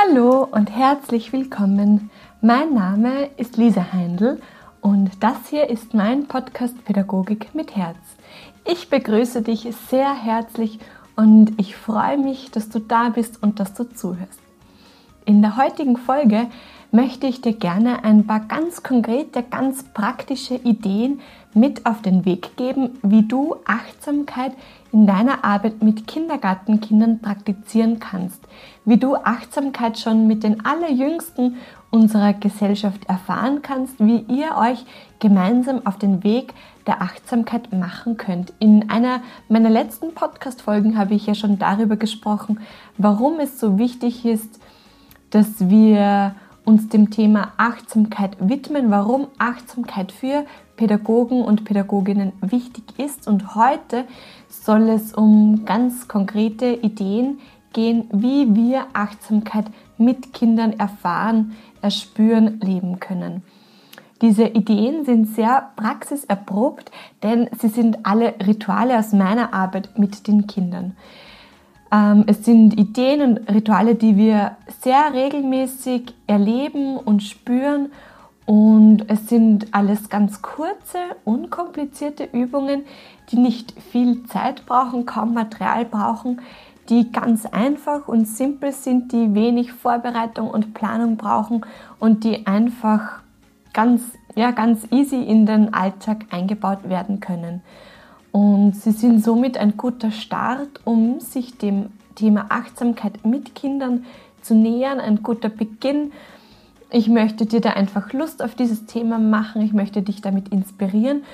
Hallo 0.00 0.46
und 0.48 0.70
herzlich 0.70 1.32
willkommen. 1.32 2.10
Mein 2.40 2.72
Name 2.72 3.30
ist 3.36 3.56
Lisa 3.56 3.92
Heindl 3.92 4.40
und 4.80 5.10
das 5.20 5.48
hier 5.48 5.70
ist 5.70 5.92
mein 5.92 6.28
Podcast 6.28 6.84
Pädagogik 6.84 7.52
mit 7.54 7.74
Herz. 7.74 7.96
Ich 8.64 8.90
begrüße 8.90 9.42
dich 9.42 9.66
sehr 9.90 10.14
herzlich 10.14 10.78
und 11.16 11.58
ich 11.58 11.74
freue 11.74 12.16
mich, 12.16 12.50
dass 12.52 12.68
du 12.68 12.78
da 12.78 13.08
bist 13.08 13.42
und 13.42 13.58
dass 13.58 13.74
du 13.74 13.84
zuhörst. 13.84 14.38
In 15.24 15.42
der 15.42 15.56
heutigen 15.56 15.96
Folge 15.96 16.46
möchte 16.90 17.26
ich 17.26 17.40
dir 17.40 17.52
gerne 17.52 18.04
ein 18.04 18.26
paar 18.26 18.40
ganz 18.40 18.82
konkrete, 18.82 19.42
ganz 19.42 19.82
praktische 19.82 20.54
Ideen 20.54 21.20
mit 21.54 21.86
auf 21.86 22.02
den 22.02 22.24
Weg 22.24 22.56
geben, 22.56 22.98
wie 23.02 23.22
du 23.22 23.56
Achtsamkeit 23.66 24.52
in 24.92 25.06
deiner 25.06 25.44
Arbeit 25.44 25.82
mit 25.82 26.06
Kindergartenkindern 26.06 27.20
praktizieren 27.20 27.98
kannst, 27.98 28.40
wie 28.84 28.96
du 28.96 29.16
Achtsamkeit 29.16 29.98
schon 29.98 30.26
mit 30.26 30.44
den 30.44 30.64
allerjüngsten 30.64 31.56
unserer 31.90 32.32
Gesellschaft 32.34 33.04
erfahren 33.06 33.62
kannst, 33.62 33.98
wie 33.98 34.24
ihr 34.28 34.56
euch 34.56 34.84
gemeinsam 35.20 35.86
auf 35.86 35.98
den 35.98 36.22
Weg 36.22 36.54
der 36.86 37.02
Achtsamkeit 37.02 37.72
machen 37.72 38.16
könnt. 38.16 38.52
In 38.58 38.88
einer 38.90 39.20
meiner 39.48 39.70
letzten 39.70 40.14
Podcast-Folgen 40.14 40.96
habe 40.96 41.14
ich 41.14 41.26
ja 41.26 41.34
schon 41.34 41.58
darüber 41.58 41.96
gesprochen, 41.96 42.60
warum 42.98 43.40
es 43.40 43.58
so 43.58 43.78
wichtig 43.78 44.24
ist, 44.24 44.60
dass 45.30 45.68
wir 45.68 46.34
uns 46.68 46.90
dem 46.90 47.08
Thema 47.08 47.52
Achtsamkeit 47.56 48.36
widmen, 48.40 48.90
warum 48.90 49.28
Achtsamkeit 49.38 50.12
für 50.12 50.44
Pädagogen 50.76 51.42
und 51.42 51.64
Pädagoginnen 51.64 52.32
wichtig 52.42 52.84
ist. 52.98 53.26
Und 53.26 53.54
heute 53.54 54.04
soll 54.50 54.90
es 54.90 55.14
um 55.14 55.64
ganz 55.64 56.08
konkrete 56.08 56.66
Ideen 56.66 57.38
gehen, 57.72 58.10
wie 58.12 58.54
wir 58.54 58.86
Achtsamkeit 58.92 59.64
mit 59.96 60.34
Kindern 60.34 60.74
erfahren, 60.74 61.56
erspüren, 61.80 62.60
leben 62.60 63.00
können. 63.00 63.42
Diese 64.20 64.44
Ideen 64.44 65.06
sind 65.06 65.34
sehr 65.34 65.70
praxiserprobt, 65.74 66.90
denn 67.22 67.48
sie 67.58 67.68
sind 67.68 68.04
alle 68.04 68.34
Rituale 68.46 68.98
aus 68.98 69.14
meiner 69.14 69.54
Arbeit 69.54 69.98
mit 69.98 70.26
den 70.26 70.46
Kindern. 70.46 70.96
Ähm, 71.90 72.24
es 72.26 72.44
sind 72.44 72.78
Ideen 72.78 73.22
und 73.22 73.50
Rituale, 73.50 73.94
die 73.94 74.16
wir 74.16 74.56
sehr 74.80 75.12
regelmäßig 75.12 76.14
erleben 76.26 76.96
und 76.96 77.22
spüren. 77.22 77.90
Und 78.44 79.04
es 79.08 79.28
sind 79.28 79.74
alles 79.74 80.08
ganz 80.08 80.40
kurze, 80.40 80.98
unkomplizierte 81.24 82.24
Übungen, 82.32 82.84
die 83.30 83.36
nicht 83.36 83.74
viel 83.90 84.24
Zeit 84.24 84.64
brauchen, 84.64 85.04
kaum 85.04 85.34
Material 85.34 85.84
brauchen, 85.84 86.40
die 86.88 87.12
ganz 87.12 87.44
einfach 87.44 88.08
und 88.08 88.26
simpel 88.26 88.72
sind, 88.72 89.12
die 89.12 89.34
wenig 89.34 89.72
Vorbereitung 89.72 90.48
und 90.48 90.72
Planung 90.72 91.18
brauchen 91.18 91.66
und 91.98 92.24
die 92.24 92.46
einfach 92.46 93.20
ganz, 93.74 94.02
ja, 94.34 94.50
ganz 94.52 94.86
easy 94.90 95.22
in 95.22 95.44
den 95.44 95.74
Alltag 95.74 96.24
eingebaut 96.30 96.88
werden 96.88 97.20
können. 97.20 97.62
Und 98.38 98.76
sie 98.76 98.92
sind 98.92 99.24
somit 99.24 99.58
ein 99.58 99.76
guter 99.76 100.12
Start, 100.12 100.68
um 100.84 101.18
sich 101.18 101.58
dem 101.58 101.86
Thema 102.14 102.46
Achtsamkeit 102.50 103.26
mit 103.26 103.56
Kindern 103.56 104.04
zu 104.42 104.54
nähern, 104.54 105.00
ein 105.00 105.24
guter 105.24 105.48
Beginn. 105.48 106.12
Ich 106.88 107.08
möchte 107.08 107.46
dir 107.46 107.60
da 107.60 107.70
einfach 107.70 108.12
Lust 108.12 108.40
auf 108.40 108.54
dieses 108.54 108.86
Thema 108.86 109.18
machen, 109.18 109.60
ich 109.60 109.72
möchte 109.72 110.02
dich 110.02 110.20
damit 110.20 110.50
inspirieren. 110.50 111.24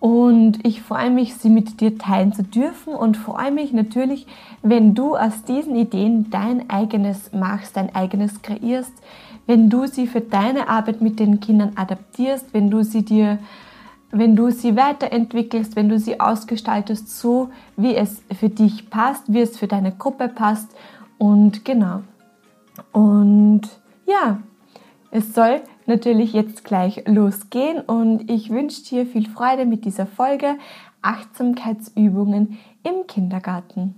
Und 0.00 0.66
ich 0.66 0.82
freue 0.82 1.08
mich, 1.08 1.34
sie 1.34 1.48
mit 1.48 1.80
dir 1.80 1.96
teilen 1.96 2.34
zu 2.34 2.42
dürfen. 2.42 2.94
Und 2.94 3.16
freue 3.16 3.50
mich 3.50 3.72
natürlich, 3.72 4.26
wenn 4.60 4.94
du 4.94 5.16
aus 5.16 5.44
diesen 5.44 5.76
Ideen 5.76 6.28
dein 6.28 6.68
eigenes 6.68 7.32
machst, 7.32 7.78
dein 7.78 7.94
eigenes 7.94 8.42
kreierst, 8.42 8.92
wenn 9.46 9.70
du 9.70 9.86
sie 9.86 10.06
für 10.06 10.20
deine 10.20 10.68
Arbeit 10.68 11.00
mit 11.00 11.20
den 11.20 11.40
Kindern 11.40 11.72
adaptierst, 11.76 12.52
wenn 12.52 12.70
du 12.70 12.84
sie 12.84 13.02
dir 13.02 13.38
wenn 14.14 14.36
du 14.36 14.50
sie 14.50 14.76
weiterentwickelst, 14.76 15.76
wenn 15.76 15.88
du 15.88 15.98
sie 15.98 16.20
ausgestaltest, 16.20 17.18
so 17.18 17.50
wie 17.76 17.94
es 17.96 18.22
für 18.38 18.48
dich 18.48 18.88
passt, 18.88 19.24
wie 19.26 19.40
es 19.40 19.58
für 19.58 19.66
deine 19.66 19.92
Gruppe 19.92 20.28
passt. 20.28 20.68
Und 21.18 21.64
genau. 21.64 22.02
Und 22.92 23.62
ja, 24.06 24.38
es 25.10 25.34
soll 25.34 25.60
natürlich 25.86 26.32
jetzt 26.32 26.64
gleich 26.64 27.02
losgehen 27.06 27.80
und 27.80 28.30
ich 28.30 28.50
wünsche 28.50 28.84
dir 28.84 29.06
viel 29.06 29.28
Freude 29.28 29.66
mit 29.66 29.84
dieser 29.84 30.06
Folge 30.06 30.56
Achtsamkeitsübungen 31.02 32.58
im 32.82 33.06
Kindergarten. 33.06 33.94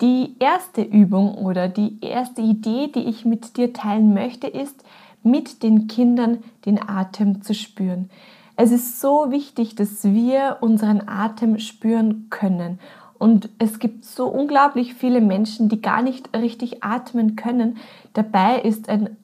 Die 0.00 0.36
erste 0.38 0.82
Übung 0.82 1.34
oder 1.34 1.68
die 1.68 1.98
erste 2.00 2.40
Idee, 2.40 2.88
die 2.94 3.08
ich 3.08 3.24
mit 3.24 3.56
dir 3.56 3.72
teilen 3.72 4.14
möchte, 4.14 4.46
ist, 4.46 4.84
mit 5.30 5.62
den 5.62 5.86
Kindern 5.88 6.38
den 6.66 6.80
Atem 6.80 7.42
zu 7.42 7.54
spüren. 7.54 8.10
Es 8.56 8.72
ist 8.72 9.00
so 9.00 9.30
wichtig, 9.30 9.74
dass 9.76 10.04
wir 10.04 10.58
unseren 10.60 11.08
Atem 11.08 11.58
spüren 11.58 12.26
können. 12.30 12.80
Und 13.18 13.48
es 13.58 13.78
gibt 13.78 14.04
so 14.04 14.26
unglaublich 14.26 14.94
viele 14.94 15.20
Menschen, 15.20 15.68
die 15.68 15.80
gar 15.80 16.02
nicht 16.02 16.36
richtig 16.36 16.82
atmen 16.84 17.36
können. 17.36 17.78
Dabei 18.14 18.60
ist 18.60 18.88
ein 18.88 19.16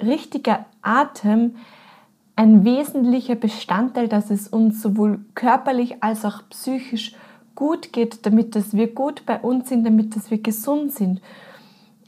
richtiger 0.00 0.66
Atem 0.82 1.54
ein 2.40 2.64
wesentlicher 2.64 3.34
Bestandteil, 3.34 4.08
dass 4.08 4.30
es 4.30 4.48
uns 4.48 4.80
sowohl 4.80 5.20
körperlich 5.34 6.02
als 6.02 6.24
auch 6.24 6.40
psychisch 6.48 7.14
gut 7.54 7.92
geht, 7.92 8.24
damit 8.24 8.56
dass 8.56 8.72
wir 8.72 8.94
gut 8.94 9.26
bei 9.26 9.38
uns 9.38 9.68
sind, 9.68 9.84
damit 9.84 10.16
dass 10.16 10.30
wir 10.30 10.40
gesund 10.40 10.92
sind. 10.92 11.20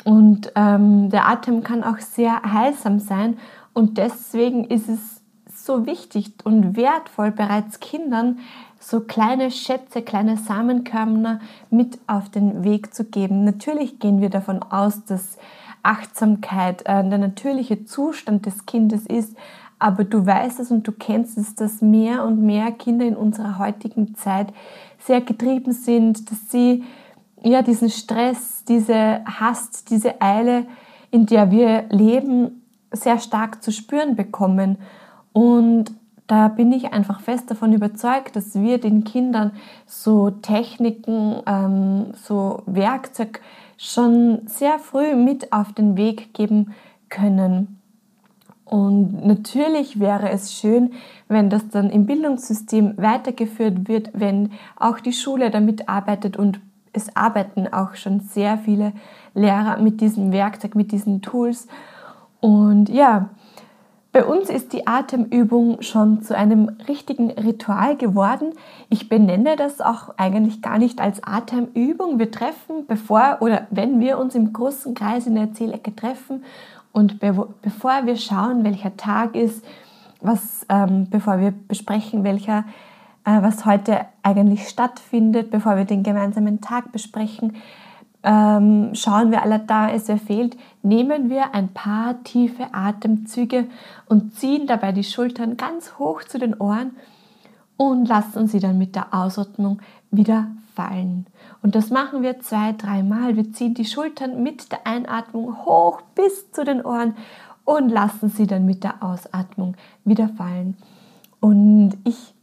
Und 0.04 0.52
ähm, 0.56 1.10
der 1.10 1.28
Atem 1.28 1.62
kann 1.62 1.84
auch 1.84 1.98
sehr 1.98 2.42
heilsam 2.42 2.98
sein 2.98 3.38
und 3.72 3.98
deswegen 3.98 4.64
ist 4.64 4.88
es 4.88 5.22
so 5.54 5.86
wichtig 5.86 6.32
und 6.44 6.76
wertvoll, 6.76 7.30
bereits 7.30 7.80
Kindern 7.80 8.38
so 8.80 9.00
kleine 9.00 9.50
Schätze, 9.50 10.02
kleine 10.02 10.36
Samenkörner 10.36 11.40
mit 11.70 12.00
auf 12.08 12.28
den 12.28 12.64
Weg 12.64 12.92
zu 12.92 13.04
geben. 13.04 13.44
Natürlich 13.44 14.00
gehen 14.00 14.20
wir 14.20 14.30
davon 14.30 14.60
aus, 14.62 15.04
dass 15.04 15.38
Achtsamkeit 15.84 16.82
äh, 16.82 17.08
der 17.08 17.18
natürliche 17.18 17.84
Zustand 17.84 18.46
des 18.46 18.66
Kindes 18.66 19.06
ist, 19.06 19.36
aber 19.78 20.04
du 20.04 20.24
weißt 20.24 20.60
es 20.60 20.70
und 20.70 20.86
du 20.86 20.92
kennst 20.92 21.38
es, 21.38 21.54
dass 21.54 21.80
mehr 21.80 22.24
und 22.24 22.40
mehr 22.40 22.70
Kinder 22.70 23.04
in 23.04 23.16
unserer 23.16 23.58
heutigen 23.58 24.14
Zeit 24.14 24.52
sehr 24.98 25.20
getrieben 25.20 25.72
sind, 25.72 26.30
dass 26.30 26.50
sie 26.50 26.84
ja, 27.44 27.62
diesen 27.62 27.90
Stress, 27.90 28.64
diese 28.64 29.20
Hast, 29.24 29.90
diese 29.90 30.20
Eile, 30.20 30.66
in 31.10 31.26
der 31.26 31.50
wir 31.50 31.84
leben, 31.90 32.62
sehr 32.92 33.18
stark 33.18 33.62
zu 33.62 33.72
spüren 33.72 34.16
bekommen. 34.16 34.78
Und 35.32 35.92
da 36.26 36.48
bin 36.48 36.72
ich 36.72 36.92
einfach 36.92 37.20
fest 37.20 37.50
davon 37.50 37.72
überzeugt, 37.72 38.36
dass 38.36 38.54
wir 38.54 38.78
den 38.78 39.04
Kindern 39.04 39.52
so 39.86 40.30
Techniken, 40.30 41.42
ähm, 41.46 42.12
so 42.14 42.62
Werkzeug 42.66 43.40
schon 43.76 44.42
sehr 44.46 44.78
früh 44.78 45.14
mit 45.14 45.52
auf 45.52 45.72
den 45.72 45.96
Weg 45.96 46.32
geben 46.34 46.74
können. 47.08 47.78
Und 48.64 49.26
natürlich 49.26 50.00
wäre 50.00 50.30
es 50.30 50.54
schön, 50.54 50.92
wenn 51.28 51.50
das 51.50 51.68
dann 51.68 51.90
im 51.90 52.06
Bildungssystem 52.06 52.94
weitergeführt 52.96 53.88
wird, 53.88 54.10
wenn 54.14 54.52
auch 54.76 55.00
die 55.00 55.12
Schule 55.12 55.50
damit 55.50 55.90
arbeitet 55.90 56.38
und 56.38 56.60
es 56.92 57.14
arbeiten 57.16 57.72
auch 57.72 57.94
schon 57.94 58.20
sehr 58.20 58.58
viele 58.58 58.92
Lehrer 59.34 59.78
mit 59.78 60.00
diesem 60.00 60.32
Werkzeug, 60.32 60.74
mit 60.74 60.92
diesen 60.92 61.22
Tools. 61.22 61.66
Und 62.40 62.88
ja, 62.88 63.30
bei 64.12 64.26
uns 64.26 64.50
ist 64.50 64.74
die 64.74 64.86
Atemübung 64.86 65.80
schon 65.80 66.20
zu 66.20 66.36
einem 66.36 66.70
richtigen 66.86 67.30
Ritual 67.30 67.96
geworden. 67.96 68.52
Ich 68.90 69.08
benenne 69.08 69.56
das 69.56 69.80
auch 69.80 70.14
eigentlich 70.18 70.60
gar 70.60 70.76
nicht 70.76 71.00
als 71.00 71.22
Atemübung. 71.22 72.18
Wir 72.18 72.30
treffen, 72.30 72.86
bevor 72.86 73.38
oder 73.40 73.66
wenn 73.70 74.00
wir 74.00 74.18
uns 74.18 74.34
im 74.34 74.52
großen 74.52 74.94
Kreis 74.94 75.26
in 75.26 75.34
der 75.34 75.54
Zielecke 75.54 75.96
treffen 75.96 76.44
und 76.92 77.20
bevor 77.20 78.04
wir 78.04 78.16
schauen, 78.16 78.64
welcher 78.64 78.98
Tag 78.98 79.34
ist, 79.34 79.64
was, 80.20 80.66
ähm, 80.68 81.06
bevor 81.08 81.40
wir 81.40 81.52
besprechen, 81.52 82.22
welcher 82.22 82.64
was 83.24 83.64
heute 83.64 84.06
eigentlich 84.22 84.68
stattfindet, 84.68 85.50
bevor 85.50 85.76
wir 85.76 85.84
den 85.84 86.02
gemeinsamen 86.02 86.60
Tag 86.60 86.92
besprechen. 86.92 87.56
Ähm, 88.24 88.90
schauen 88.94 89.32
wir 89.32 89.42
alle 89.42 89.58
da, 89.58 89.90
es 89.90 90.06
wer 90.06 90.18
fehlt, 90.18 90.56
nehmen 90.82 91.28
wir 91.28 91.54
ein 91.54 91.68
paar 91.68 92.22
tiefe 92.22 92.72
Atemzüge 92.72 93.66
und 94.06 94.34
ziehen 94.36 94.66
dabei 94.66 94.92
die 94.92 95.02
Schultern 95.02 95.56
ganz 95.56 95.98
hoch 95.98 96.22
zu 96.22 96.38
den 96.38 96.54
Ohren 96.54 96.92
und 97.76 98.06
lassen 98.06 98.46
sie 98.46 98.60
dann 98.60 98.78
mit 98.78 98.94
der 98.94 99.12
Ausatmung 99.12 99.80
wieder 100.12 100.46
fallen. 100.74 101.26
Und 101.62 101.74
das 101.74 101.90
machen 101.90 102.22
wir 102.22 102.40
zwei, 102.40 102.72
dreimal. 102.72 103.36
Wir 103.36 103.52
ziehen 103.52 103.74
die 103.74 103.84
Schultern 103.84 104.42
mit 104.42 104.70
der 104.70 104.86
Einatmung 104.86 105.64
hoch 105.64 106.00
bis 106.14 106.52
zu 106.52 106.64
den 106.64 106.84
Ohren 106.84 107.16
und 107.64 107.88
lassen 107.88 108.28
sie 108.28 108.46
dann 108.46 108.66
mit 108.66 108.84
der 108.84 109.02
Ausatmung 109.02 109.76
wieder 110.04 110.28
fallen. 110.28 110.76
Und 111.40 111.96
ich 112.04 112.34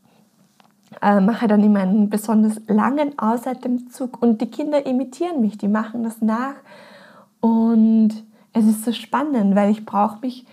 äh, 1.02 1.20
mache 1.20 1.48
dann 1.48 1.64
immer 1.64 1.82
einen 1.82 2.10
besonders 2.10 2.62
langen 2.68 3.18
Ausatemzug 3.18 4.22
und 4.22 4.42
die 4.42 4.50
Kinder 4.50 4.86
imitieren 4.86 5.42
mich, 5.42 5.58
die 5.58 5.68
machen 5.68 6.04
das 6.04 6.22
nach. 6.22 6.56
Und 7.42 8.24
es 8.54 8.66
ist 8.66 8.86
so 8.86 8.92
spannend, 8.92 9.56
weil 9.56 9.72
ich 9.72 9.86
brauche 9.86 10.20
mich 10.22 10.46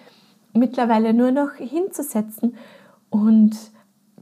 mittlerweile 0.52 1.14
nur 1.14 1.32
noch 1.32 1.54
hinzusetzen 1.54 2.54
und 3.10 3.56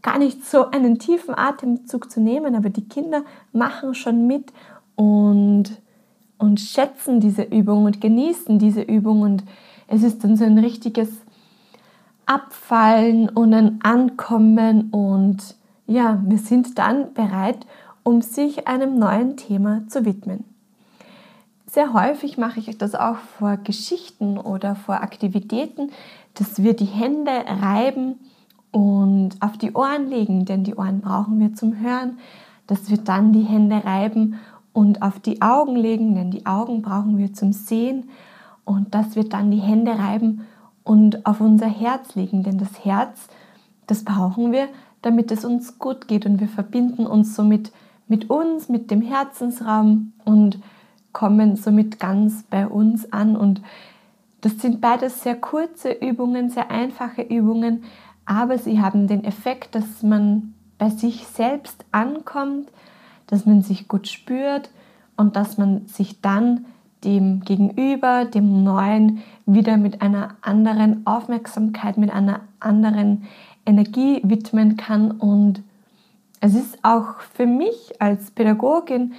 gar 0.02 0.18
nicht 0.18 0.44
so 0.44 0.70
einen 0.70 0.98
tiefen 0.98 1.36
Atemzug 1.36 2.10
zu 2.10 2.20
nehmen, 2.20 2.54
aber 2.54 2.70
die 2.70 2.86
Kinder 2.86 3.24
machen 3.52 3.94
schon 3.94 4.26
mit 4.26 4.52
und, 4.96 5.80
und 6.38 6.60
schätzen 6.60 7.20
diese 7.20 7.42
Übung 7.42 7.84
und 7.84 8.00
genießen 8.00 8.58
diese 8.58 8.82
Übung. 8.82 9.22
Und 9.22 9.44
es 9.88 10.02
ist 10.02 10.22
dann 10.22 10.36
so 10.36 10.44
ein 10.44 10.58
richtiges 10.58 11.08
Abfallen 12.26 13.28
und 13.28 13.54
ein 13.54 13.80
Ankommen 13.82 14.90
und 14.90 15.56
ja, 15.86 16.20
wir 16.24 16.38
sind 16.38 16.78
dann 16.78 17.12
bereit, 17.14 17.66
um 18.02 18.22
sich 18.22 18.68
einem 18.68 18.98
neuen 18.98 19.36
Thema 19.36 19.86
zu 19.88 20.04
widmen. 20.04 20.44
Sehr 21.66 21.92
häufig 21.92 22.38
mache 22.38 22.60
ich 22.60 22.78
das 22.78 22.94
auch 22.94 23.16
vor 23.16 23.56
Geschichten 23.56 24.38
oder 24.38 24.76
vor 24.76 24.96
Aktivitäten, 25.02 25.90
dass 26.34 26.62
wir 26.62 26.74
die 26.74 26.84
Hände 26.84 27.32
reiben 27.46 28.20
und 28.70 29.36
auf 29.40 29.56
die 29.58 29.72
Ohren 29.72 30.08
legen, 30.08 30.44
denn 30.44 30.64
die 30.64 30.74
Ohren 30.74 31.00
brauchen 31.00 31.40
wir 31.40 31.54
zum 31.54 31.80
Hören, 31.80 32.18
dass 32.66 32.90
wir 32.90 32.98
dann 32.98 33.32
die 33.32 33.42
Hände 33.42 33.84
reiben 33.84 34.38
und 34.72 35.02
auf 35.02 35.20
die 35.20 35.42
Augen 35.42 35.76
legen, 35.76 36.14
denn 36.14 36.30
die 36.30 36.46
Augen 36.46 36.82
brauchen 36.82 37.18
wir 37.18 37.32
zum 37.32 37.52
Sehen 37.52 38.10
und 38.64 38.94
dass 38.94 39.16
wir 39.16 39.28
dann 39.28 39.50
die 39.50 39.60
Hände 39.60 39.98
reiben 39.98 40.46
und 40.82 41.26
auf 41.26 41.40
unser 41.40 41.68
Herz 41.68 42.14
legen, 42.14 42.42
denn 42.42 42.58
das 42.58 42.84
Herz, 42.84 43.28
das 43.86 44.04
brauchen 44.04 44.52
wir, 44.52 44.68
damit 45.04 45.30
es 45.30 45.44
uns 45.44 45.78
gut 45.78 46.08
geht 46.08 46.26
und 46.26 46.40
wir 46.40 46.48
verbinden 46.48 47.06
uns 47.06 47.34
somit 47.34 47.72
mit 48.06 48.30
uns, 48.30 48.68
mit 48.68 48.90
dem 48.90 49.00
Herzensraum 49.00 50.12
und 50.24 50.58
kommen 51.12 51.56
somit 51.56 52.00
ganz 52.00 52.42
bei 52.44 52.66
uns 52.66 53.12
an. 53.12 53.36
Und 53.36 53.62
das 54.40 54.58
sind 54.58 54.80
beides 54.80 55.22
sehr 55.22 55.36
kurze 55.36 55.90
Übungen, 55.90 56.50
sehr 56.50 56.70
einfache 56.70 57.22
Übungen, 57.22 57.84
aber 58.26 58.58
sie 58.58 58.80
haben 58.80 59.06
den 59.06 59.24
Effekt, 59.24 59.74
dass 59.74 60.02
man 60.02 60.54
bei 60.78 60.90
sich 60.90 61.26
selbst 61.26 61.84
ankommt, 61.92 62.68
dass 63.26 63.46
man 63.46 63.62
sich 63.62 63.88
gut 63.88 64.08
spürt 64.08 64.70
und 65.16 65.36
dass 65.36 65.56
man 65.56 65.86
sich 65.86 66.20
dann 66.20 66.66
dem 67.04 67.40
Gegenüber, 67.40 68.24
dem 68.24 68.64
Neuen, 68.64 69.22
wieder 69.46 69.76
mit 69.76 70.00
einer 70.00 70.36
anderen 70.40 71.06
Aufmerksamkeit, 71.06 71.98
mit 71.98 72.10
einer 72.10 72.40
anderen 72.60 73.24
Energie 73.66 74.20
widmen 74.24 74.76
kann. 74.76 75.10
Und 75.10 75.62
es 76.40 76.54
ist 76.54 76.78
auch 76.82 77.20
für 77.20 77.46
mich 77.46 78.00
als 78.00 78.30
Pädagogin 78.30 79.14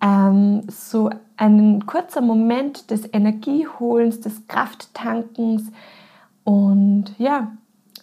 ähm, 0.00 0.62
so 0.68 1.10
ein 1.36 1.86
kurzer 1.86 2.20
Moment 2.20 2.90
des 2.90 3.08
Energieholens, 3.12 4.20
des 4.20 4.46
Krafttankens. 4.46 5.70
Und 6.44 7.06
ja, 7.18 7.52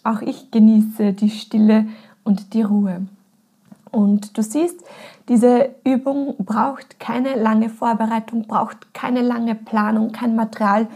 auch 0.04 0.20
ich 0.20 0.50
genieße 0.50 1.12
die 1.12 1.30
Stille 1.30 1.86
und 2.24 2.54
die 2.54 2.62
Ruhe. 2.62 3.06
Und 3.90 4.36
du 4.38 4.42
siehst, 4.42 4.82
diese 5.28 5.74
Übung 5.84 6.34
braucht 6.38 6.98
keine 6.98 7.34
lange 7.34 7.68
Vorbereitung, 7.68 8.46
braucht 8.46 8.94
keine 8.94 9.20
lange 9.20 9.54
Planung, 9.54 10.12
kein 10.12 10.34
Material 10.34 10.88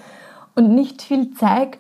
und 0.55 0.75
nicht 0.75 1.03
viel 1.03 1.35
Zeit, 1.35 1.79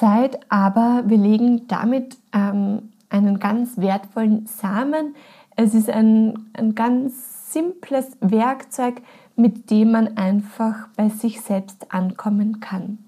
Zeit 0.00 0.40
aber 0.48 1.04
wir 1.06 1.18
legen 1.18 1.66
damit 1.68 2.16
ähm, 2.32 2.90
einen 3.08 3.38
ganz 3.38 3.76
wertvollen 3.76 4.46
Samen. 4.46 5.14
Es 5.56 5.74
ist 5.74 5.90
ein, 5.90 6.50
ein 6.54 6.74
ganz 6.74 7.52
simples 7.52 8.16
Werkzeug, 8.20 9.02
mit 9.36 9.70
dem 9.70 9.92
man 9.92 10.16
einfach 10.16 10.88
bei 10.96 11.08
sich 11.08 11.40
selbst 11.40 11.92
ankommen 11.92 12.60
kann. 12.60 12.98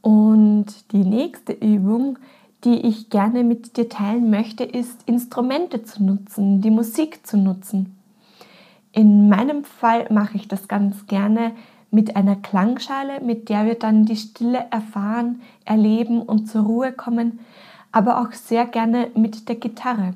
Und 0.00 0.92
die 0.92 1.04
nächste 1.04 1.52
Übung 1.52 2.18
die 2.64 2.86
ich 2.86 3.08
gerne 3.08 3.42
mit 3.42 3.76
dir 3.76 3.88
teilen 3.88 4.30
möchte, 4.30 4.64
ist 4.64 5.02
Instrumente 5.06 5.82
zu 5.82 6.02
nutzen, 6.02 6.60
die 6.60 6.70
Musik 6.70 7.26
zu 7.26 7.36
nutzen. 7.36 7.96
In 8.92 9.28
meinem 9.28 9.64
Fall 9.64 10.06
mache 10.10 10.36
ich 10.36 10.48
das 10.48 10.68
ganz 10.68 11.06
gerne 11.06 11.52
mit 11.90 12.16
einer 12.16 12.36
Klangschale, 12.36 13.20
mit 13.20 13.48
der 13.48 13.66
wir 13.66 13.74
dann 13.74 14.04
die 14.04 14.16
Stille 14.16 14.66
erfahren, 14.70 15.42
erleben 15.64 16.22
und 16.22 16.46
zur 16.46 16.62
Ruhe 16.62 16.92
kommen, 16.92 17.40
aber 17.92 18.20
auch 18.20 18.32
sehr 18.32 18.66
gerne 18.66 19.08
mit 19.14 19.48
der 19.48 19.56
Gitarre. 19.56 20.14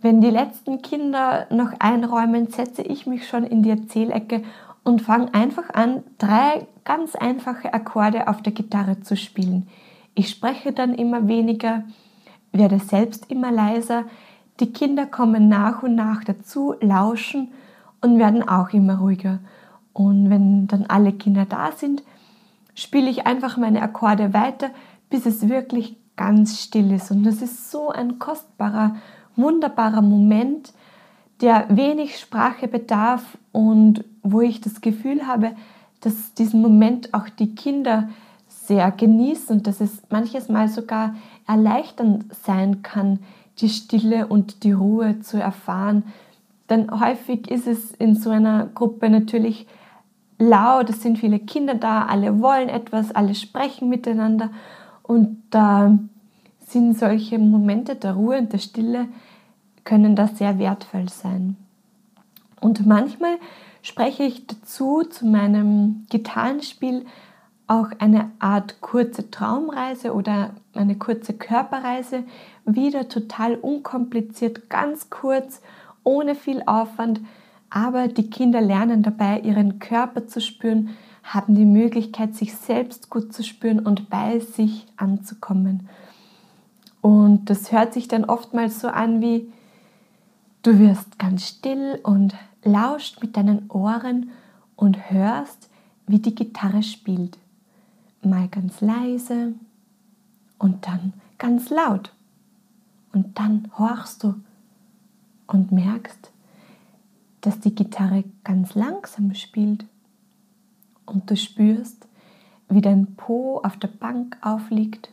Wenn 0.00 0.20
die 0.20 0.30
letzten 0.30 0.82
Kinder 0.82 1.46
noch 1.50 1.72
einräumen, 1.78 2.48
setze 2.48 2.82
ich 2.82 3.06
mich 3.06 3.26
schon 3.26 3.44
in 3.44 3.62
die 3.62 3.70
Erzählecke 3.70 4.42
und 4.82 5.02
fange 5.02 5.32
einfach 5.32 5.70
an, 5.72 6.02
drei 6.18 6.66
ganz 6.84 7.16
einfache 7.16 7.72
Akkorde 7.72 8.28
auf 8.28 8.42
der 8.42 8.52
Gitarre 8.52 9.00
zu 9.00 9.16
spielen. 9.16 9.66
Ich 10.14 10.28
spreche 10.28 10.72
dann 10.72 10.94
immer 10.94 11.26
weniger, 11.26 11.84
werde 12.52 12.78
selbst 12.78 13.30
immer 13.30 13.50
leiser. 13.50 14.04
Die 14.60 14.72
Kinder 14.72 15.06
kommen 15.06 15.48
nach 15.48 15.82
und 15.82 15.94
nach 15.94 16.22
dazu, 16.22 16.74
lauschen 16.80 17.52
und 18.00 18.18
werden 18.18 18.46
auch 18.46 18.72
immer 18.72 18.98
ruhiger. 18.98 19.40
Und 19.94 20.28
wenn 20.28 20.66
dann 20.66 20.84
alle 20.86 21.12
Kinder 21.12 21.46
da 21.46 21.72
sind, 21.72 22.02
spiele 22.74 23.08
ich 23.08 23.26
einfach 23.26 23.56
meine 23.56 23.80
Akkorde 23.80 24.34
weiter, 24.34 24.70
bis 25.08 25.24
es 25.24 25.48
wirklich 25.48 25.96
ganz 26.16 26.60
still 26.60 26.92
ist. 26.92 27.10
Und 27.10 27.24
das 27.24 27.40
ist 27.40 27.70
so 27.70 27.88
ein 27.90 28.18
kostbarer, 28.18 28.96
wunderbarer 29.36 30.02
Moment, 30.02 30.72
der 31.40 31.66
wenig 31.68 32.18
Sprache 32.18 32.68
bedarf 32.68 33.38
und 33.52 34.04
wo 34.22 34.40
ich 34.40 34.60
das 34.60 34.80
Gefühl 34.80 35.26
habe, 35.26 35.52
dass 36.00 36.34
diesen 36.34 36.60
Moment 36.60 37.14
auch 37.14 37.28
die 37.28 37.54
Kinder 37.54 38.08
sehr 38.48 38.90
genießen 38.90 39.56
und 39.56 39.66
dass 39.66 39.80
es 39.80 40.02
manches 40.10 40.48
Mal 40.48 40.68
sogar 40.68 41.14
erleichternd 41.46 42.34
sein 42.34 42.82
kann, 42.82 43.20
die 43.58 43.68
Stille 43.68 44.26
und 44.26 44.64
die 44.64 44.72
Ruhe 44.72 45.20
zu 45.20 45.38
erfahren. 45.38 46.04
Denn 46.70 46.90
häufig 47.00 47.50
ist 47.50 47.66
es 47.66 47.90
in 47.92 48.16
so 48.16 48.30
einer 48.30 48.66
Gruppe 48.66 49.10
natürlich 49.10 49.66
laut, 50.48 50.90
es 50.90 51.02
sind 51.02 51.18
viele 51.18 51.38
Kinder 51.38 51.74
da, 51.74 52.06
alle 52.06 52.40
wollen 52.40 52.68
etwas, 52.68 53.14
alle 53.14 53.34
sprechen 53.34 53.88
miteinander 53.88 54.50
und 55.02 55.42
da 55.50 55.98
sind 56.60 56.98
solche 56.98 57.38
Momente 57.38 57.96
der 57.96 58.14
Ruhe 58.14 58.38
und 58.38 58.52
der 58.52 58.58
Stille 58.58 59.08
können 59.84 60.16
da 60.16 60.28
sehr 60.28 60.58
wertvoll 60.58 61.08
sein. 61.08 61.56
Und 62.60 62.86
manchmal 62.86 63.36
spreche 63.82 64.22
ich 64.22 64.46
dazu 64.46 65.02
zu 65.02 65.26
meinem 65.26 66.06
Gitarrenspiel 66.08 67.04
auch 67.66 67.88
eine 67.98 68.30
Art 68.38 68.80
kurze 68.80 69.30
Traumreise 69.30 70.14
oder 70.14 70.50
eine 70.74 70.96
kurze 70.96 71.34
Körperreise, 71.34 72.24
wieder 72.64 73.08
total 73.08 73.56
unkompliziert, 73.56 74.68
ganz 74.68 75.10
kurz, 75.10 75.60
ohne 76.02 76.34
viel 76.34 76.62
Aufwand, 76.66 77.20
aber 77.70 78.08
die 78.08 78.30
Kinder 78.30 78.60
lernen 78.60 79.02
dabei, 79.02 79.40
ihren 79.40 79.78
Körper 79.78 80.26
zu 80.26 80.40
spüren, 80.40 80.90
haben 81.22 81.54
die 81.54 81.64
Möglichkeit, 81.64 82.34
sich 82.34 82.54
selbst 82.54 83.10
gut 83.10 83.32
zu 83.32 83.42
spüren 83.42 83.80
und 83.80 84.10
bei 84.10 84.40
sich 84.40 84.86
anzukommen. 84.96 85.88
Und 87.00 87.50
das 87.50 87.72
hört 87.72 87.94
sich 87.94 88.08
dann 88.08 88.24
oftmals 88.24 88.80
so 88.80 88.88
an 88.88 89.20
wie, 89.20 89.50
du 90.62 90.78
wirst 90.78 91.18
ganz 91.18 91.48
still 91.48 91.98
und 92.02 92.34
lauscht 92.62 93.20
mit 93.22 93.36
deinen 93.36 93.70
Ohren 93.70 94.30
und 94.76 95.10
hörst, 95.10 95.70
wie 96.06 96.18
die 96.18 96.34
Gitarre 96.34 96.82
spielt 96.82 97.38
mal 98.24 98.48
ganz 98.48 98.80
leise 98.80 99.54
und 100.58 100.86
dann 100.86 101.12
ganz 101.38 101.70
laut. 101.70 102.12
Und 103.12 103.38
dann 103.38 103.70
horchst 103.78 104.24
du 104.24 104.34
und 105.46 105.72
merkst, 105.72 106.30
dass 107.44 107.60
die 107.60 107.74
Gitarre 107.74 108.24
ganz 108.42 108.74
langsam 108.74 109.34
spielt. 109.34 109.84
Und 111.04 111.30
du 111.30 111.36
spürst, 111.36 112.08
wie 112.70 112.80
dein 112.80 113.16
Po 113.16 113.60
auf 113.62 113.76
der 113.76 113.88
Bank 113.88 114.38
aufliegt 114.40 115.10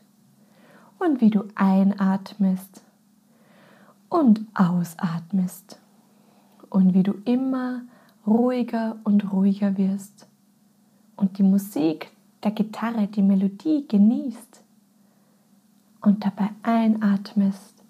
und 0.98 1.20
wie 1.20 1.30
du 1.30 1.44
einatmest 1.56 2.84
und 4.08 4.46
ausatmest 4.54 5.78
und 6.70 6.94
wie 6.94 7.04
du 7.04 7.16
immer 7.26 7.82
ruhiger 8.26 8.98
und 9.04 9.34
ruhiger 9.34 9.78
wirst 9.78 10.28
und 11.18 11.38
die 11.38 11.44
Musik 11.44 12.12
der 12.44 12.52
Gitarre 12.52 13.08
die 13.08 13.22
Melodie 13.22 13.86
genießt 13.90 14.64
und 16.02 16.24
dabei 16.24 16.50
einatmest 16.64 17.84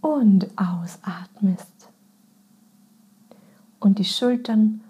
und 0.00 0.46
ausatmest 0.56 1.79
und 3.80 3.98
die 3.98 4.04
Schultern 4.04 4.82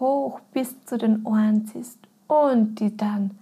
hoch 0.00 0.40
bis 0.52 0.84
zu 0.84 0.98
den 0.98 1.24
Ohren 1.24 1.66
ziehst 1.66 1.98
und 2.26 2.80
die 2.80 2.96
dann 2.96 3.32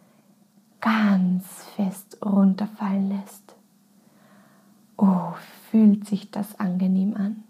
ganz 0.81 1.45
fest 1.75 2.19
runterfallen 2.25 3.09
lässt. 3.09 3.55
Oh, 4.97 5.33
fühlt 5.71 6.07
sich 6.07 6.31
das 6.31 6.59
angenehm 6.59 7.17
an. 7.17 7.45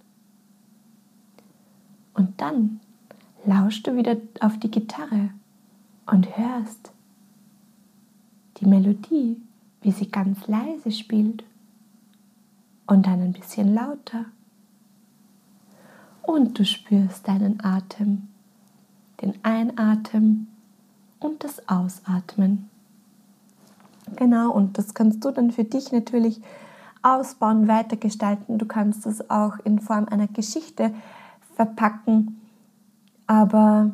Und 2.15 2.41
dann 2.41 2.81
lauschst 3.45 3.87
du 3.87 3.97
wieder 3.97 4.17
auf 4.41 4.59
die 4.59 4.71
Gitarre 4.71 5.31
und 6.07 6.37
hörst 6.37 6.93
die 8.59 8.67
Melodie, 8.67 9.37
wie 9.83 9.91
sie 9.93 10.11
ganz 10.11 10.47
leise 10.47 10.91
spielt 10.91 11.45
und 12.87 13.07
dann 13.07 13.21
ein 13.21 13.33
bisschen 13.33 13.75
lauter. 13.75 14.25
Und 16.27 16.59
du 16.59 16.65
spürst 16.65 17.29
deinen 17.29 17.63
Atem, 17.65 18.27
den 19.23 19.35
Einatmen 19.45 20.49
und 21.21 21.45
das 21.45 21.69
Ausatmen. 21.69 22.69
Genau, 24.17 24.51
und 24.51 24.77
das 24.77 24.93
kannst 24.93 25.25
du 25.25 25.31
dann 25.31 25.53
für 25.53 25.63
dich 25.63 25.93
natürlich 25.93 26.41
ausbauen, 27.03 27.69
weitergestalten. 27.69 28.59
Du 28.59 28.67
kannst 28.67 29.07
es 29.07 29.31
auch 29.31 29.59
in 29.63 29.79
Form 29.79 30.07
einer 30.09 30.27
Geschichte 30.27 30.93
verpacken. 31.55 32.41
Aber 33.29 33.93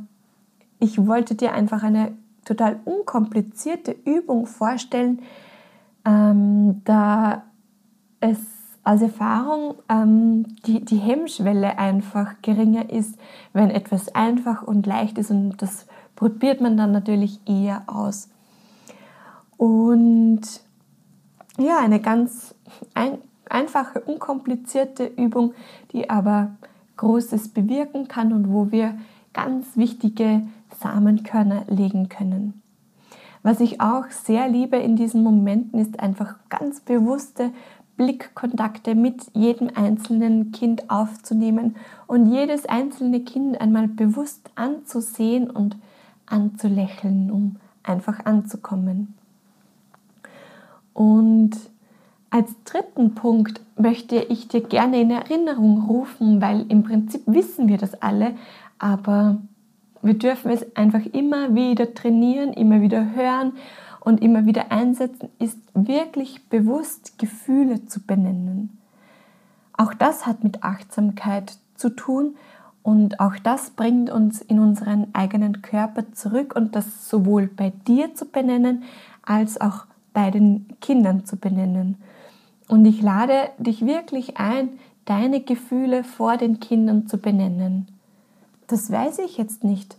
ich 0.79 1.07
wollte 1.07 1.35
dir 1.35 1.53
einfach 1.53 1.83
eine 1.83 2.13
total 2.47 2.81
unkomplizierte 2.87 3.95
Übung 4.07 4.47
vorstellen, 4.47 5.21
ähm, 6.07 6.81
da 6.85 7.45
es 8.21 8.39
als 8.85 9.03
Erfahrung 9.03 9.77
ähm, 9.89 10.57
die, 10.67 10.85
die 10.85 10.97
Hemmschwelle 10.97 11.79
einfach 11.79 12.35
geringer 12.43 12.91
ist, 12.91 13.19
wenn 13.53 13.71
etwas 13.71 14.15
einfach 14.15 14.63
und 14.63 14.87
leicht 14.87 15.19
ist 15.19 15.31
und 15.31 15.63
das 15.63 15.87
probiert 16.17 16.61
man 16.61 16.77
dann 16.77 16.93
natürlich 16.93 17.41
eher 17.47 17.85
aus. 17.87 18.29
Und 19.57 20.43
ja, 21.59 21.79
eine 21.79 22.01
ganz 22.01 22.55
ein, 22.95 23.19
einfache, 23.49 24.01
unkomplizierte 24.01 25.05
Übung, 25.05 25.55
die 25.93 26.11
aber 26.11 26.53
Großes 26.97 27.49
bewirken 27.49 28.09
kann 28.09 28.33
und 28.33 28.53
wo 28.53 28.71
wir 28.71 28.99
ganz 29.33 29.77
wichtige 29.77 30.43
Samenkörner 30.81 31.65
legen 31.69 32.09
können. 32.09 32.63
Was 33.43 33.61
ich 33.61 33.81
auch 33.81 34.07
sehr 34.11 34.49
liebe 34.49 34.77
in 34.77 34.95
diesen 34.95 35.23
Momenten 35.23 35.81
ist 35.81 35.99
einfach 35.99 36.37
ganz 36.49 36.81
bewusste 36.81 37.51
Blickkontakte 37.97 38.95
mit 38.95 39.27
jedem 39.35 39.71
einzelnen 39.75 40.53
Kind 40.53 40.91
aufzunehmen 40.91 41.77
und 42.07 42.33
jedes 42.33 42.67
einzelne 42.67 43.21
Kind 43.21 43.61
einmal 43.61 43.89
bewusst 43.89 44.51
anzusehen 44.55 45.51
und 45.51 45.77
anzulächeln, 46.27 47.31
um 47.31 47.57
einfach 47.83 48.25
anzukommen. 48.25 49.15
Und 50.95 51.53
als 52.31 52.51
dritten 52.65 53.15
Punkt 53.15 53.61
möchte 53.77 54.17
ich 54.17 54.49
dir 54.49 54.63
gerne 54.63 55.01
in 55.01 55.11
Erinnerung 55.11 55.83
rufen, 55.87 56.41
weil 56.41 56.65
im 56.71 56.83
Prinzip 56.83 57.23
wissen 57.27 57.69
wir 57.69 57.77
das 57.77 58.01
alle, 58.01 58.35
aber 58.79 59.39
wir 60.01 60.15
dürfen 60.15 60.51
es 60.51 60.77
einfach 60.77 61.05
immer 61.13 61.55
wieder 61.55 61.95
trainieren, 61.95 62.53
immer 62.53 62.81
wieder 62.81 63.15
hören 63.15 63.53
und 64.03 64.23
immer 64.23 64.47
wieder 64.47 64.73
einsetzen, 64.73 65.29
ist 65.39 65.59
wirklich 65.75 66.49
bewusst 66.49 67.19
Gefühle 67.19 67.87
zu 67.87 68.01
benennen. 68.01 68.79
Auch 69.77 69.95
das 69.95 70.27
hat 70.27 70.45
mit 70.45 70.63
Achtsamkeit 70.63 71.57
zu 71.77 71.91
tun 71.91 72.37
und 72.83 73.21
auch 73.21 73.37
das 73.37 73.71
bringt 73.71 74.11
uns 74.11 74.41
in 74.41 74.59
unseren 74.59 75.15
eigenen 75.15 75.63
Körper 75.63 76.13
zurück 76.13 76.55
und 76.57 76.75
das 76.75 77.09
sowohl 77.09 77.47
bei 77.47 77.73
dir 77.87 78.15
zu 78.15 78.27
benennen 78.27 78.83
als 79.25 79.61
auch 79.61 79.87
bei 80.13 80.31
den 80.31 80.67
Kindern 80.81 81.25
zu 81.25 81.37
benennen. 81.37 81.97
Und 82.69 82.85
ich 82.85 83.01
lade 83.01 83.51
dich 83.59 83.87
wirklich 83.87 84.37
ein, 84.37 84.69
deine 85.05 85.41
Gefühle 85.41 86.05
vor 86.05 86.37
den 86.37 86.61
Kindern 86.61 87.07
zu 87.07 87.19
benennen 87.19 87.87
das 88.73 88.91
weiß 88.91 89.19
ich 89.21 89.37
jetzt 89.37 89.65
nicht. 89.65 89.97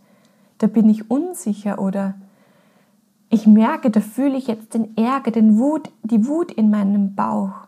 Da 0.58 0.68
bin 0.68 0.90
ich 0.90 1.10
unsicher 1.10 1.80
oder 1.80 2.16
ich 3.34 3.48
merke, 3.48 3.90
da 3.90 4.00
fühle 4.00 4.38
ich 4.38 4.46
jetzt 4.46 4.76
den 4.76 4.96
Ärger, 4.96 5.32
den 5.32 5.58
Wut, 5.58 5.90
die 6.04 6.28
Wut 6.28 6.52
in 6.52 6.70
meinem 6.70 7.16
Bauch. 7.16 7.68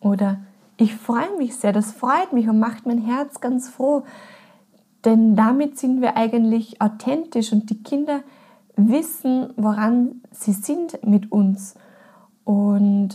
Oder 0.00 0.38
ich 0.76 0.94
freue 0.94 1.36
mich 1.36 1.56
sehr, 1.56 1.72
das 1.72 1.90
freut 1.90 2.32
mich 2.32 2.48
und 2.48 2.60
macht 2.60 2.86
mein 2.86 2.98
Herz 2.98 3.40
ganz 3.40 3.68
froh. 3.68 4.04
Denn 5.04 5.34
damit 5.34 5.78
sind 5.80 6.00
wir 6.00 6.16
eigentlich 6.16 6.80
authentisch 6.80 7.52
und 7.52 7.70
die 7.70 7.82
Kinder 7.82 8.20
wissen, 8.76 9.52
woran 9.56 10.22
sie 10.30 10.52
sind 10.52 11.04
mit 11.04 11.32
uns. 11.32 11.74
Und 12.44 13.10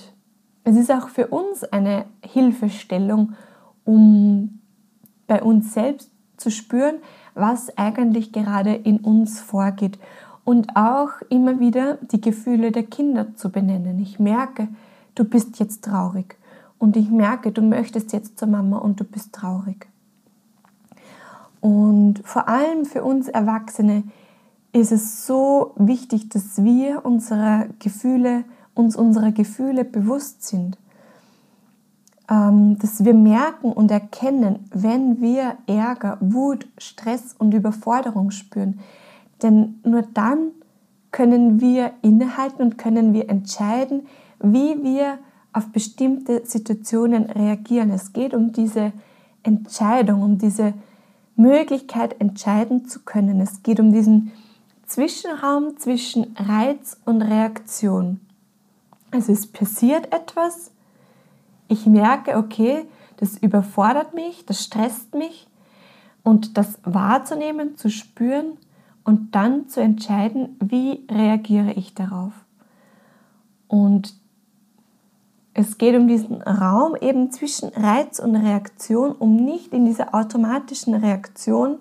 es 0.65 0.75
ist 0.75 0.91
auch 0.91 1.07
für 1.07 1.27
uns 1.27 1.63
eine 1.63 2.05
Hilfestellung, 2.25 3.35
um 3.85 4.59
bei 5.27 5.41
uns 5.41 5.73
selbst 5.73 6.11
zu 6.35 6.51
spüren, 6.51 6.95
was 7.35 7.77
eigentlich 7.77 8.33
gerade 8.33 8.73
in 8.73 8.97
uns 8.97 9.39
vorgeht 9.39 9.97
und 10.45 10.75
auch 10.75 11.09
immer 11.29 11.59
wieder 11.59 11.95
die 11.95 12.21
Gefühle 12.21 12.71
der 12.71 12.83
Kinder 12.83 13.35
zu 13.35 13.49
benennen. 13.49 13.99
Ich 13.99 14.19
merke, 14.19 14.69
du 15.15 15.25
bist 15.25 15.59
jetzt 15.59 15.83
traurig 15.83 16.37
und 16.77 16.95
ich 16.95 17.09
merke, 17.09 17.51
du 17.51 17.61
möchtest 17.61 18.13
jetzt 18.13 18.37
zur 18.37 18.47
Mama 18.47 18.77
und 18.77 18.99
du 18.99 19.03
bist 19.03 19.33
traurig. 19.33 19.87
Und 21.59 22.21
vor 22.23 22.47
allem 22.47 22.85
für 22.85 23.03
uns 23.03 23.27
Erwachsene 23.27 24.03
ist 24.71 24.91
es 24.91 25.25
so 25.25 25.73
wichtig, 25.77 26.29
dass 26.29 26.63
wir 26.63 27.03
unsere 27.05 27.69
Gefühle, 27.79 28.43
uns 28.75 28.95
unserer 28.95 29.31
Gefühle 29.31 29.83
bewusst 29.83 30.43
sind. 30.43 30.77
Ähm, 32.29 32.77
dass 32.79 33.03
wir 33.03 33.13
merken 33.13 33.71
und 33.71 33.89
erkennen, 33.89 34.67
wenn 34.71 35.21
wir 35.21 35.57
Ärger, 35.65 36.17
Wut, 36.21 36.67
Stress 36.77 37.35
und 37.37 37.53
Überforderung 37.53 38.31
spüren. 38.31 38.79
Denn 39.41 39.79
nur 39.83 40.03
dann 40.13 40.51
können 41.11 41.61
wir 41.61 41.93
innehalten 42.01 42.61
und 42.61 42.77
können 42.77 43.13
wir 43.13 43.29
entscheiden, 43.29 44.07
wie 44.39 44.83
wir 44.83 45.19
auf 45.53 45.71
bestimmte 45.71 46.45
Situationen 46.45 47.25
reagieren. 47.29 47.89
Es 47.91 48.11
geht 48.11 48.33
um 48.33 48.51
diese 48.51 48.91
Entscheidung, 49.43 50.23
um 50.23 50.37
diese 50.37 50.73
Möglichkeit, 51.35 52.19
entscheiden 52.19 52.85
zu 52.85 53.01
können. 53.01 53.39
Es 53.39 53.63
geht 53.63 53.79
um 53.79 53.91
diesen 53.91 54.31
Zwischenraum 54.85 55.77
zwischen 55.77 56.35
Reiz 56.37 56.97
und 57.05 57.21
Reaktion. 57.21 58.19
Also 59.11 59.31
es 59.31 59.47
passiert 59.47 60.13
etwas 60.13 60.71
ich 61.67 61.85
merke, 61.85 62.37
okay, 62.37 62.85
das 63.17 63.37
überfordert 63.37 64.13
mich, 64.13 64.45
das 64.45 64.63
stresst 64.63 65.15
mich 65.15 65.47
und 66.23 66.57
das 66.57 66.79
wahrzunehmen, 66.83 67.77
zu 67.77 67.89
spüren 67.89 68.57
und 69.05 69.33
dann 69.35 69.69
zu 69.69 69.79
entscheiden, 69.79 70.57
wie 70.59 71.05
reagiere 71.09 71.71
ich 71.73 71.93
darauf. 71.93 72.33
Und 73.67 74.13
es 75.53 75.77
geht 75.77 75.95
um 75.95 76.09
diesen 76.09 76.41
Raum 76.41 76.97
eben 76.99 77.31
zwischen 77.31 77.69
Reiz 77.69 78.19
und 78.19 78.35
Reaktion, 78.35 79.13
um 79.13 79.37
nicht 79.37 79.71
in 79.71 79.85
dieser 79.85 80.13
automatischen 80.13 80.93
Reaktion, 80.95 81.77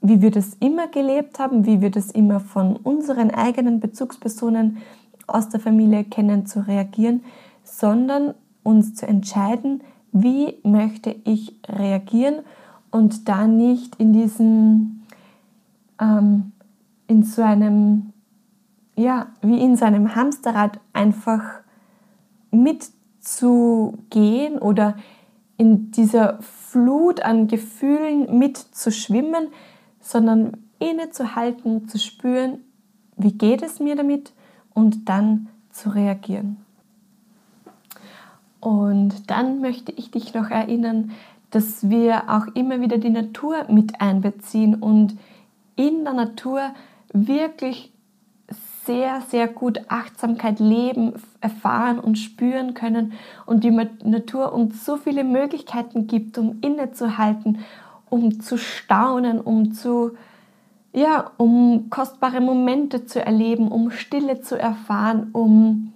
wie 0.00 0.20
wir 0.20 0.32
das 0.32 0.54
immer 0.58 0.88
gelebt 0.88 1.38
haben, 1.38 1.66
wie 1.66 1.80
wir 1.80 1.90
das 1.90 2.10
immer 2.10 2.40
von 2.40 2.76
unseren 2.76 3.30
eigenen 3.30 3.78
Bezugspersonen 3.78 4.78
aus 5.26 5.48
der 5.50 5.60
Familie 5.60 6.04
kennen, 6.04 6.46
zu 6.46 6.66
reagieren, 6.66 7.22
sondern 7.62 8.34
uns 8.64 8.94
zu 8.94 9.06
entscheiden, 9.06 9.82
wie 10.12 10.58
möchte 10.62 11.14
ich 11.24 11.58
reagieren 11.68 12.40
und 12.90 13.28
da 13.28 13.46
nicht 13.46 13.96
in 13.96 14.12
diesem, 14.12 14.93
ähm, 16.00 16.52
in 17.06 17.22
so 17.22 17.42
einem, 17.42 18.12
ja, 18.96 19.26
wie 19.42 19.60
in 19.60 19.76
so 19.76 19.84
einem 19.84 20.14
Hamsterrad 20.14 20.80
einfach 20.92 21.42
mitzugehen 22.50 23.98
oder 24.58 24.96
in 25.56 25.90
dieser 25.90 26.38
Flut 26.40 27.20
an 27.22 27.46
Gefühlen 27.48 28.38
mitzuschwimmen, 28.38 29.48
sondern 30.00 30.56
innezuhalten, 30.78 31.88
zu 31.88 31.98
spüren, 31.98 32.58
wie 33.16 33.32
geht 33.32 33.62
es 33.62 33.80
mir 33.80 33.96
damit 33.96 34.32
und 34.72 35.08
dann 35.08 35.48
zu 35.70 35.90
reagieren. 35.90 36.58
Und 38.60 39.30
dann 39.30 39.60
möchte 39.60 39.92
ich 39.92 40.10
dich 40.10 40.34
noch 40.34 40.50
erinnern, 40.50 41.12
dass 41.50 41.88
wir 41.88 42.28
auch 42.28 42.46
immer 42.54 42.80
wieder 42.80 42.98
die 42.98 43.10
Natur 43.10 43.66
mit 43.68 44.00
einbeziehen 44.00 44.74
und 44.74 45.16
in 45.76 46.04
der 46.04 46.14
Natur 46.14 46.74
wirklich 47.12 47.92
sehr, 48.84 49.22
sehr 49.28 49.48
gut 49.48 49.80
Achtsamkeit 49.88 50.60
leben, 50.60 51.14
erfahren 51.40 51.98
und 51.98 52.16
spüren 52.16 52.74
können 52.74 53.14
und 53.46 53.64
die 53.64 53.70
Natur 53.70 54.52
uns 54.52 54.84
so 54.84 54.96
viele 54.96 55.24
Möglichkeiten 55.24 56.06
gibt, 56.06 56.36
um 56.36 56.58
innezuhalten, 56.60 57.60
um 58.10 58.40
zu 58.40 58.58
staunen, 58.58 59.40
um 59.40 59.72
zu 59.72 60.12
ja, 60.92 61.32
um 61.38 61.90
kostbare 61.90 62.40
Momente 62.40 63.04
zu 63.04 63.20
erleben, 63.20 63.66
um 63.66 63.90
Stille 63.90 64.42
zu 64.42 64.56
erfahren, 64.56 65.30
um 65.32 65.92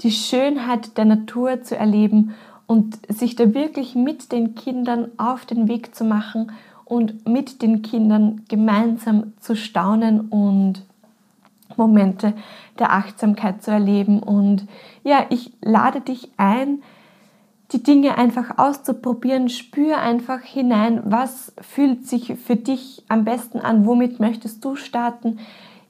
die 0.00 0.10
Schönheit 0.10 0.98
der 0.98 1.04
Natur 1.04 1.62
zu 1.62 1.76
erleben 1.76 2.34
und 2.66 2.98
sich 3.08 3.36
da 3.36 3.54
wirklich 3.54 3.94
mit 3.94 4.32
den 4.32 4.56
Kindern 4.56 5.12
auf 5.16 5.46
den 5.46 5.68
Weg 5.68 5.94
zu 5.94 6.04
machen 6.04 6.50
und 6.86 7.28
mit 7.28 7.60
den 7.62 7.82
Kindern 7.82 8.42
gemeinsam 8.48 9.34
zu 9.40 9.56
staunen 9.56 10.20
und 10.20 10.82
Momente 11.76 12.32
der 12.78 12.92
Achtsamkeit 12.92 13.62
zu 13.62 13.72
erleben. 13.72 14.22
Und 14.22 14.66
ja, 15.02 15.26
ich 15.28 15.52
lade 15.60 16.00
dich 16.00 16.30
ein, 16.36 16.82
die 17.72 17.82
Dinge 17.82 18.16
einfach 18.16 18.56
auszuprobieren. 18.56 19.48
Spür 19.48 19.98
einfach 19.98 20.40
hinein, 20.40 21.02
was 21.04 21.52
fühlt 21.60 22.06
sich 22.06 22.36
für 22.38 22.56
dich 22.56 23.04
am 23.08 23.24
besten 23.24 23.58
an, 23.58 23.84
womit 23.84 24.20
möchtest 24.20 24.64
du 24.64 24.76
starten. 24.76 25.40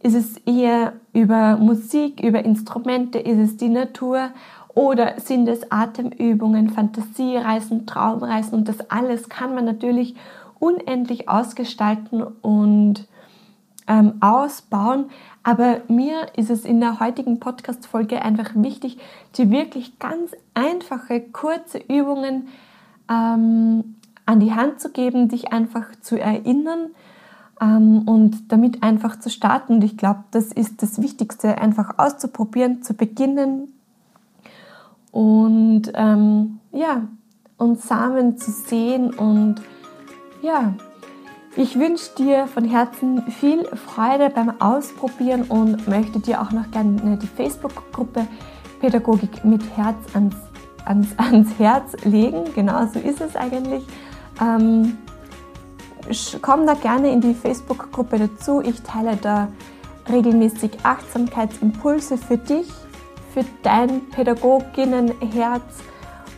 Ist 0.03 0.15
es 0.15 0.39
eher 0.47 0.95
über 1.13 1.59
Musik, 1.59 2.23
über 2.23 2.43
Instrumente, 2.43 3.19
ist 3.19 3.39
es 3.39 3.57
die 3.59 3.69
Natur 3.69 4.31
oder 4.75 5.19
sind 5.19 5.49
es 5.49 5.71
Atemübungen, 5.73 6.71
Fantasiereisen, 6.71 7.87
Traumreisen 7.87 8.59
und 8.59 8.69
das 8.69 8.91
alles 8.91 9.29
kann 9.29 9.55
man 9.55 9.65
natürlich 9.65 10.15
unendlich 10.59 11.29
ausgestalten 11.29 12.23
und 12.23 13.07
ähm, 13.87 14.15
ausbauen. 14.21 15.07
Aber 15.43 15.83
mir 15.89 16.27
ist 16.37 16.51
es 16.51 16.65
in 16.65 16.81
der 16.81 17.01
heutigen 17.01 17.39
Podcast-Folge 17.39 18.23
einfach 18.23 18.51
wichtig, 18.55 18.99
dir 19.37 19.51
wirklich 19.51 19.99
ganz 19.99 20.33
einfache, 20.55 21.21
kurze 21.21 21.79
Übungen 21.79 22.49
ähm, 23.09 23.97
an 24.25 24.41
die 24.41 24.55
Hand 24.55 24.81
zu 24.81 24.91
geben, 24.91 25.29
dich 25.29 25.53
einfach 25.53 25.87
zu 26.01 26.21
erinnern 26.21 26.91
ähm, 27.61 28.03
und 28.07 28.51
damit 28.51 28.83
einfach 28.83 29.21
zu 29.21 29.31
starten. 29.31 29.75
Und 29.75 29.85
ich 29.85 29.97
glaube, 29.97 30.25
das 30.33 30.47
ist 30.47 30.83
das 30.83 31.01
Wichtigste, 31.01 31.59
einfach 31.59 31.99
auszuprobieren, 31.99 32.83
zu 32.83 32.95
beginnen 32.95 33.73
und 35.13 35.91
ähm, 35.95 36.59
ja, 36.73 37.09
und 37.57 37.81
Samen 37.81 38.37
zu 38.37 38.51
sehen 38.51 39.15
und 39.15 39.63
ja, 40.47 40.75
ich 41.57 41.79
wünsche 41.79 42.15
dir 42.17 42.47
von 42.47 42.65
Herzen 42.65 43.23
viel 43.33 43.65
Freude 43.75 44.31
beim 44.31 44.61
Ausprobieren 44.61 45.43
und 45.43 45.89
möchte 45.89 46.21
dir 46.21 46.41
auch 46.41 46.53
noch 46.53 46.71
gerne 46.71 47.19
die 47.21 47.27
Facebook-Gruppe 47.27 48.27
Pädagogik 48.81 49.45
mit 49.45 49.63
Herz 49.77 49.97
ans, 50.15 50.37
ans, 50.85 51.09
ans 51.17 51.49
Herz 51.59 51.97
legen. 52.05 52.45
Genau 52.55 52.87
so 52.87 53.01
ist 53.01 53.21
es 53.21 53.35
eigentlich. 53.35 53.85
Ähm, 54.41 54.99
komm 56.43 56.67
da 56.67 56.75
gerne 56.75 57.11
in 57.11 57.21
die 57.21 57.35
Facebook-Gruppe 57.35 58.19
dazu. 58.19 58.61
Ich 58.61 58.83
teile 58.83 59.17
da 59.17 59.49
regelmäßig 60.09 60.73
Achtsamkeitsimpulse 60.85 62.19
für 62.19 62.39
dich, 62.39 62.69
für 63.35 63.45
dein 63.65 64.09
Pädagoginnenherz. 64.11 65.65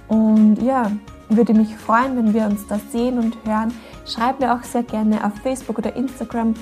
Und 0.06 0.62
ja, 0.62 0.90
würde 1.28 1.54
mich 1.54 1.76
freuen, 1.76 2.16
wenn 2.16 2.34
wir 2.34 2.46
uns 2.46 2.66
da 2.66 2.78
sehen 2.90 3.18
und 3.18 3.36
hören. 3.44 3.72
Schreib 4.08 4.40
mir 4.40 4.54
auch 4.54 4.62
sehr 4.62 4.82
gerne 4.82 5.24
auf 5.24 5.34
Facebook 5.42 5.78
oder 5.78 5.94
Instagram, 5.94 6.54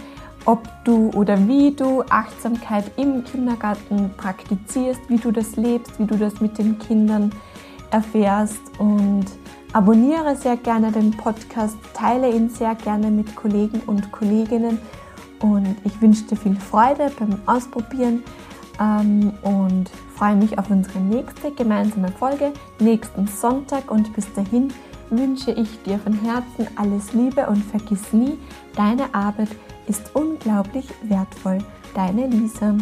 ob 0.46 0.68
du 0.84 1.10
oder 1.10 1.46
wie 1.46 1.72
du 1.72 2.02
Achtsamkeit 2.08 2.90
im 2.96 3.24
Kindergarten 3.24 4.10
praktizierst, 4.16 5.00
wie 5.08 5.18
du 5.18 5.30
das 5.30 5.56
lebst, 5.56 5.98
wie 5.98 6.06
du 6.06 6.16
das 6.16 6.40
mit 6.40 6.58
den 6.58 6.78
Kindern 6.78 7.32
erfährst. 7.90 8.60
Und 8.78 9.26
abonniere 9.72 10.34
sehr 10.36 10.56
gerne 10.56 10.90
den 10.90 11.12
Podcast, 11.12 11.76
teile 11.94 12.30
ihn 12.30 12.48
sehr 12.48 12.74
gerne 12.74 13.10
mit 13.10 13.34
Kollegen 13.36 13.80
und 13.86 14.10
Kolleginnen. 14.10 14.78
Und 15.40 15.76
ich 15.84 16.00
wünsche 16.00 16.24
dir 16.24 16.36
viel 16.36 16.56
Freude 16.56 17.12
beim 17.18 17.38
Ausprobieren 17.46 18.24
ähm, 18.80 19.32
und 19.42 19.90
freue 20.16 20.34
mich 20.34 20.58
auf 20.58 20.70
unsere 20.70 20.98
nächste 20.98 21.52
gemeinsame 21.52 22.10
Folge 22.12 22.52
nächsten 22.78 23.26
Sonntag. 23.28 23.90
Und 23.90 24.12
bis 24.14 24.32
dahin 24.32 24.72
wünsche 25.10 25.52
ich 25.52 25.82
dir 25.82 25.98
von 25.98 26.12
Herzen 26.12 26.68
alles 26.76 27.12
Liebe 27.12 27.46
und 27.46 27.62
vergiss 27.64 28.12
nie, 28.12 28.38
deine 28.74 29.14
Arbeit 29.14 29.48
ist 29.86 30.14
unglaublich 30.14 30.86
wertvoll. 31.02 31.58
Deine 31.94 32.26
Lisa. 32.26 32.76